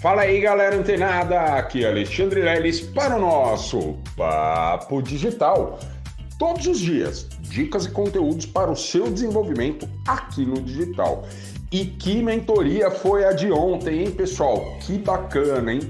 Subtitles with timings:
[0.00, 1.40] Fala aí, galera antenada!
[1.56, 5.80] Aqui é Alexandre Leles para o nosso Papo Digital.
[6.38, 11.24] Todos os dias, dicas e conteúdos para o seu desenvolvimento aqui no digital.
[11.72, 14.76] E que mentoria foi a de ontem, hein, pessoal?
[14.82, 15.80] Que bacana, hein?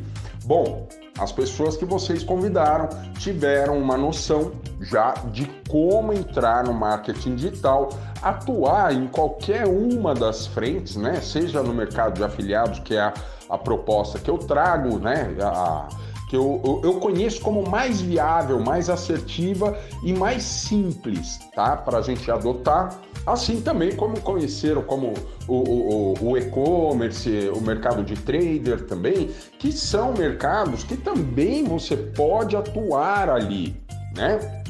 [0.47, 0.89] Bom,
[1.19, 2.89] as pessoas que vocês convidaram
[3.19, 7.91] tiveram uma noção já de como entrar no marketing digital,
[8.23, 11.21] atuar em qualquer uma das frentes, né?
[11.21, 13.13] Seja no mercado de afiliados, que é a,
[13.49, 15.35] a proposta que eu trago, né?
[15.41, 15.89] A,
[16.29, 21.75] que eu, eu, conheço como mais viável, mais assertiva e mais simples, tá?
[21.75, 23.01] Para a gente adotar.
[23.27, 25.15] Assim também como conheceram como
[25.47, 31.97] o, o, o e-commerce, o mercado de trader também, que são mercados que também você
[31.97, 33.75] pode atuar ali,
[34.15, 34.63] né?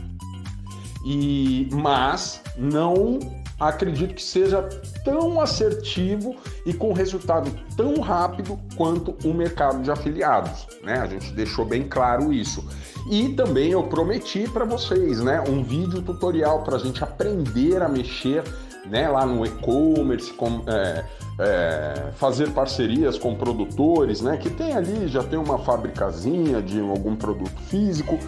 [1.05, 3.19] E, mas não
[3.59, 4.63] acredito que seja
[5.05, 10.99] tão assertivo e com resultado tão rápido quanto o mercado de afiliados, né?
[11.01, 12.65] A gente deixou bem claro isso.
[13.11, 17.89] E também eu prometi para vocês, né, um vídeo tutorial para a gente aprender a
[17.89, 18.45] mexer,
[18.87, 20.33] né, lá no e-commerce,
[20.67, 21.05] é,
[21.39, 27.17] é, fazer parcerias com produtores, né, que tem ali já tem uma fabricazinha de algum
[27.17, 28.19] produto físico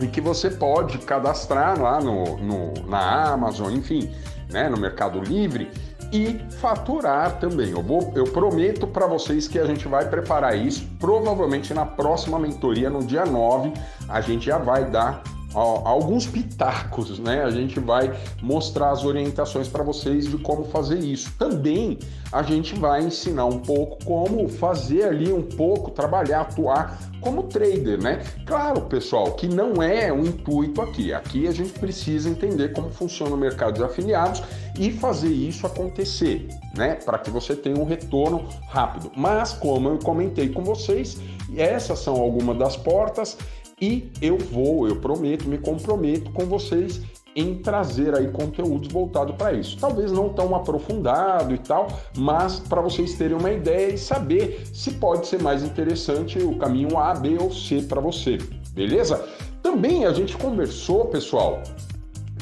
[0.00, 4.10] e que você pode cadastrar lá no, no na Amazon, enfim,
[4.50, 5.70] né, no Mercado Livre
[6.12, 7.70] e faturar também.
[7.70, 10.88] Eu, vou, eu prometo para vocês que a gente vai preparar isso.
[10.98, 13.72] Provavelmente na próxima mentoria, no dia 9,
[14.08, 15.22] a gente já vai dar
[15.54, 17.42] alguns pitacos, né?
[17.42, 21.32] A gente vai mostrar as orientações para vocês de como fazer isso.
[21.38, 21.98] Também
[22.30, 28.00] a gente vai ensinar um pouco como fazer ali um pouco, trabalhar, atuar como trader,
[28.02, 28.22] né?
[28.46, 31.12] Claro, pessoal, que não é o intuito aqui.
[31.12, 34.42] Aqui a gente precisa entender como funciona o mercado de afiliados
[34.78, 36.94] e fazer isso acontecer, né?
[37.04, 39.10] Para que você tenha um retorno rápido.
[39.16, 41.18] Mas, como eu comentei com vocês,
[41.56, 43.36] essas são algumas das portas
[43.80, 47.00] e eu vou, eu prometo, me comprometo com vocês
[47.36, 49.76] em trazer aí conteúdos voltados para isso.
[49.78, 51.86] Talvez não tão aprofundado e tal,
[52.16, 56.98] mas para vocês terem uma ideia e saber se pode ser mais interessante o caminho
[56.98, 58.38] A, B ou C para você.
[58.72, 59.24] Beleza?
[59.62, 61.62] Também a gente conversou, pessoal.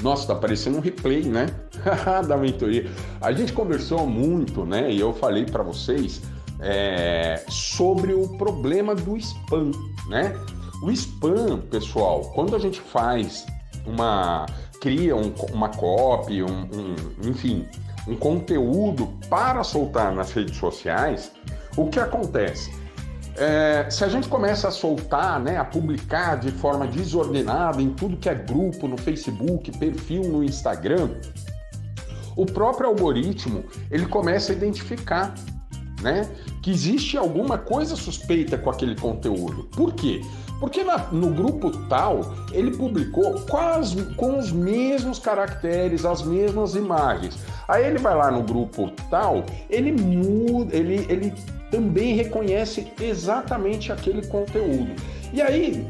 [0.03, 1.47] Nossa, tá parecendo um replay, né?
[2.27, 2.91] da mentoria.
[3.21, 4.91] A gente conversou muito, né?
[4.91, 6.23] E eu falei para vocês
[6.61, 9.71] é, sobre o problema do spam,
[10.09, 10.35] né?
[10.83, 13.47] O spam, pessoal, quando a gente faz
[13.87, 14.47] uma
[14.81, 17.67] cria um, uma copy, um, um, enfim,
[18.07, 21.33] um conteúdo para soltar nas redes sociais,
[21.77, 22.73] o que acontece?
[23.37, 28.17] É, se a gente começa a soltar, né, a publicar de forma desordenada em tudo
[28.17, 31.11] que é grupo, no Facebook, perfil no Instagram,
[32.35, 35.35] o próprio algoritmo ele começa a identificar
[36.01, 36.29] né,
[36.67, 39.69] que existe alguma coisa suspeita com aquele conteúdo.
[39.71, 40.21] Por quê?
[40.59, 47.39] Porque na, no grupo tal ele publicou quase com os mesmos caracteres, as mesmas imagens.
[47.69, 51.33] Aí ele vai lá no grupo tal, ele muda, ele, ele
[51.71, 54.91] também reconhece exatamente aquele conteúdo.
[55.33, 55.87] E aí,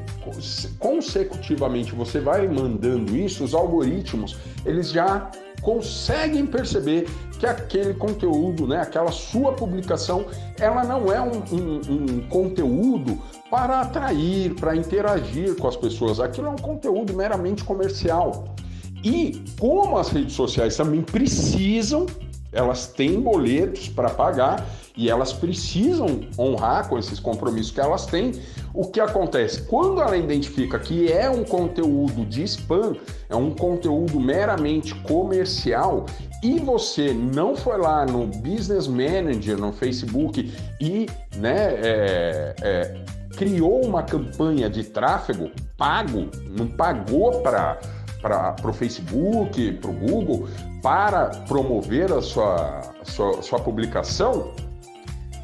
[0.78, 5.30] consecutivamente, você vai mandando isso, os algoritmos, eles já
[5.60, 7.08] conseguem perceber
[7.38, 10.26] que aquele conteúdo, né, aquela sua publicação,
[10.58, 16.18] ela não é um, um, um conteúdo para atrair, para interagir com as pessoas.
[16.18, 18.56] Aquilo é um conteúdo meramente comercial.
[19.04, 22.06] E como as redes sociais também precisam,
[22.52, 28.32] elas têm boletos para pagar e elas precisam honrar com esses compromissos que elas têm.
[28.72, 29.62] O que acontece?
[29.62, 32.96] Quando ela identifica que é um conteúdo de spam,
[33.28, 36.06] é um conteúdo meramente comercial,
[36.42, 41.06] e você não foi lá no Business Manager, no Facebook, e
[41.36, 43.04] né, é, é,
[43.36, 47.78] criou uma campanha de tráfego pago, não pagou para
[48.26, 50.48] para o Facebook, para o Google,
[50.82, 54.52] para promover a sua, sua, sua publicação,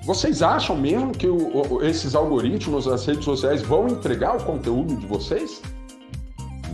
[0.04, 5.06] vocês acham mesmo que o, esses algoritmos das redes sociais vão entregar o conteúdo de
[5.06, 5.62] vocês?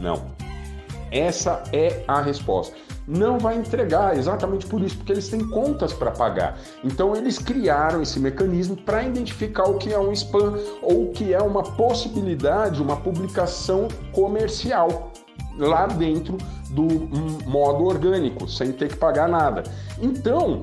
[0.00, 0.38] Não.
[1.10, 2.74] Essa é a resposta.
[3.06, 6.58] Não vai entregar, exatamente por isso, porque eles têm contas para pagar.
[6.84, 11.32] Então eles criaram esse mecanismo para identificar o que é um spam ou o que
[11.32, 15.10] é uma possibilidade, uma publicação comercial
[15.58, 16.38] lá dentro
[16.70, 16.86] do
[17.46, 19.64] modo orgânico, sem ter que pagar nada.
[20.00, 20.62] Então,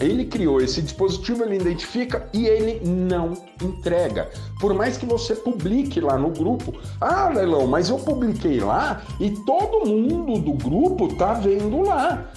[0.00, 4.30] ele criou esse dispositivo, ele identifica e ele não entrega.
[4.60, 9.30] Por mais que você publique lá no grupo, ah, Leilão, mas eu publiquei lá e
[9.30, 12.30] todo mundo do grupo tá vendo lá.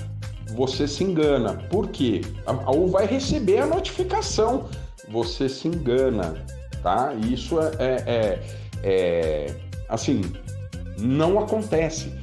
[0.56, 1.54] Você se engana.
[1.70, 2.22] Por quê?
[2.68, 4.66] Ou vai receber a notificação
[5.12, 6.44] você se engana,
[6.82, 7.14] tá?
[7.14, 8.40] Isso é, é, é,
[8.84, 9.56] é
[9.90, 10.22] assim,
[11.02, 12.14] não acontece.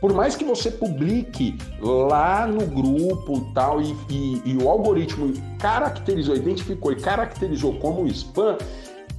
[0.00, 6.36] Por mais que você publique lá no grupo tal e, e, e o algoritmo caracterizou,
[6.36, 8.56] identificou e caracterizou como spam,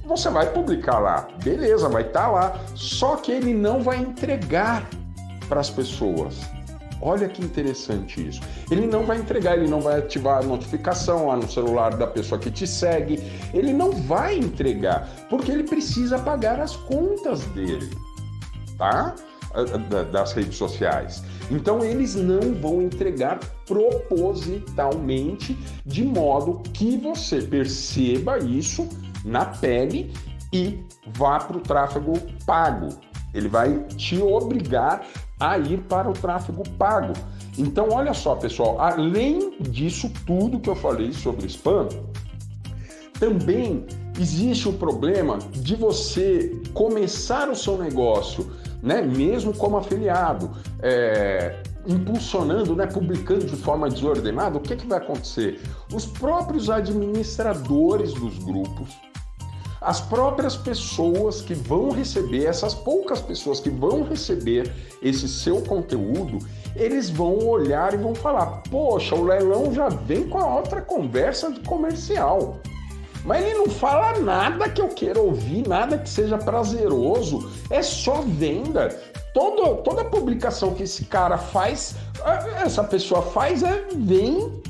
[0.06, 2.60] você vai publicar lá, beleza, vai estar tá lá.
[2.74, 4.88] Só que ele não vai entregar
[5.48, 6.40] para as pessoas.
[7.02, 8.40] Olha que interessante isso.
[8.70, 12.38] Ele não vai entregar, ele não vai ativar a notificação lá no celular da pessoa
[12.38, 13.22] que te segue.
[13.54, 17.90] Ele não vai entregar, porque ele precisa pagar as contas dele,
[18.80, 19.14] tá?
[20.12, 21.22] das redes sociais.
[21.50, 28.88] Então eles não vão entregar propositalmente de modo que você perceba isso
[29.24, 30.12] na pele
[30.52, 30.78] e
[31.16, 32.12] vá para o tráfego
[32.46, 32.90] pago.
[33.34, 35.04] Ele vai te obrigar
[35.38, 37.12] a ir para o tráfego pago.
[37.58, 41.88] Então, olha só, pessoal, além disso tudo que eu falei sobre spam,
[43.18, 43.84] também
[44.18, 48.50] existe o problema de você começar o seu negócio
[48.82, 50.50] né, mesmo como afiliado,
[50.82, 55.60] é, impulsionando, né, publicando de forma desordenada, o que, que vai acontecer?
[55.92, 58.96] Os próprios administradores dos grupos,
[59.80, 66.38] as próprias pessoas que vão receber, essas poucas pessoas que vão receber esse seu conteúdo,
[66.76, 71.50] eles vão olhar e vão falar: Poxa, o leilão já vem com a outra conversa
[71.50, 72.60] de comercial.
[73.24, 77.50] Mas ele não fala nada que eu queira ouvir, nada que seja prazeroso.
[77.68, 78.88] É só venda.
[79.34, 81.94] Todo, toda publicação que esse cara faz,
[82.64, 84.60] essa pessoa faz, é vem,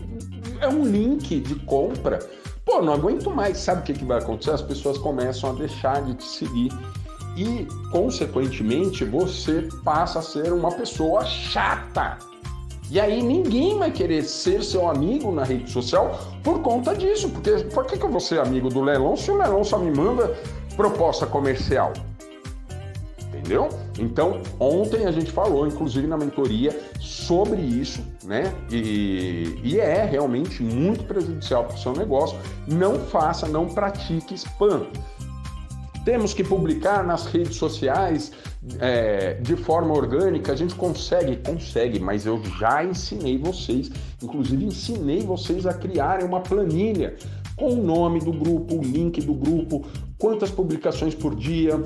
[0.61, 2.19] é um link de compra.
[2.65, 3.59] Pô, não aguento mais.
[3.59, 4.51] Sabe o que, que vai acontecer?
[4.51, 6.71] As pessoas começam a deixar de te seguir.
[7.37, 12.19] E, consequentemente, você passa a ser uma pessoa chata.
[12.91, 17.31] E aí ninguém vai querer ser seu amigo na rede social por conta disso.
[17.31, 19.91] Porque por que, que eu vou ser amigo do Leilão se o Leilão só me
[19.97, 20.37] manda
[20.77, 21.93] proposta comercial?
[23.29, 23.69] Entendeu?
[23.99, 28.53] Então, ontem a gente falou, inclusive na mentoria, sobre isso, né?
[28.71, 32.37] E, e é realmente muito prejudicial para o seu negócio.
[32.67, 34.87] Não faça, não pratique spam.
[36.05, 38.33] Temos que publicar nas redes sociais
[38.79, 43.91] é, de forma orgânica, a gente consegue, consegue, mas eu já ensinei vocês,
[44.23, 47.17] inclusive ensinei vocês a criarem uma planilha
[47.57, 49.87] com o nome do grupo, o link do grupo,
[50.19, 51.79] quantas publicações por dia,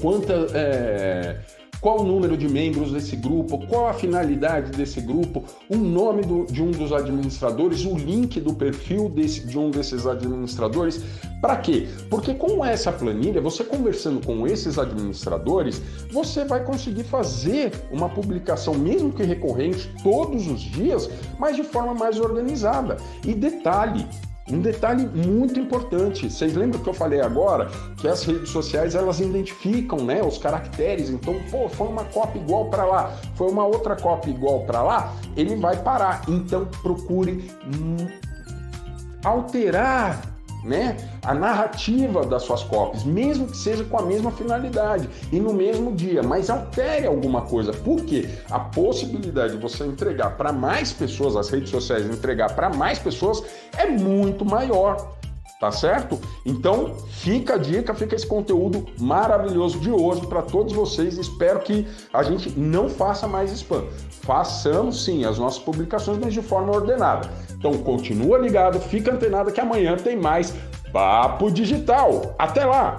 [0.00, 0.32] quanta.
[0.54, 6.22] É, qual o número de membros desse grupo, qual a finalidade desse grupo, o nome
[6.22, 11.02] do, de um dos administradores, o link do perfil desse, de um desses administradores.
[11.40, 11.88] Para quê?
[12.10, 15.80] Porque com essa planilha, você conversando com esses administradores,
[16.10, 21.08] você vai conseguir fazer uma publicação, mesmo que recorrente, todos os dias,
[21.38, 22.96] mas de forma mais organizada.
[23.24, 24.06] E detalhe,
[24.50, 27.68] um detalhe muito importante, vocês lembram que eu falei agora
[27.98, 31.10] que as redes sociais elas identificam, né, os caracteres.
[31.10, 35.14] Então, pô, foi uma cópia igual para lá, foi uma outra cópia igual para lá,
[35.36, 36.22] ele vai parar.
[36.28, 38.06] Então, procure hum,
[39.22, 45.38] alterar né, a narrativa das suas cópias, mesmo que seja com a mesma finalidade e
[45.38, 50.92] no mesmo dia, mas altere alguma coisa, porque a possibilidade de você entregar para mais
[50.92, 53.42] pessoas, as redes sociais entregar para mais pessoas
[53.76, 55.17] é muito maior.
[55.60, 56.20] Tá certo?
[56.46, 61.18] Então, fica a dica, fica esse conteúdo maravilhoso de hoje para todos vocês.
[61.18, 63.84] Espero que a gente não faça mais spam.
[64.22, 67.28] Façamos sim as nossas publicações, mas de forma ordenada.
[67.50, 70.54] Então continua ligado, fica antenado que amanhã tem mais
[70.92, 72.34] Papo Digital.
[72.38, 72.96] Até lá!